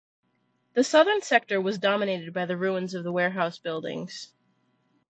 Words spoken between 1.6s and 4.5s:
was dominated by the ruins of warehouse buildings.